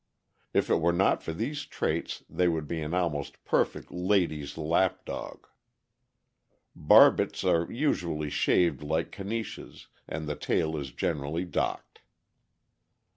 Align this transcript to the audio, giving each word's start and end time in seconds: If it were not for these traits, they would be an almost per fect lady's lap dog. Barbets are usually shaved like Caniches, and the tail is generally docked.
If 0.51 0.71
it 0.71 0.81
were 0.81 0.91
not 0.93 1.21
for 1.21 1.31
these 1.31 1.61
traits, 1.63 2.23
they 2.27 2.47
would 2.47 2.67
be 2.67 2.81
an 2.81 2.91
almost 2.95 3.45
per 3.45 3.63
fect 3.63 3.91
lady's 3.91 4.57
lap 4.57 5.05
dog. 5.05 5.45
Barbets 6.75 7.43
are 7.43 7.71
usually 7.71 8.31
shaved 8.31 8.81
like 8.81 9.11
Caniches, 9.11 9.89
and 10.07 10.25
the 10.27 10.35
tail 10.35 10.75
is 10.75 10.91
generally 10.91 11.45
docked. 11.45 12.01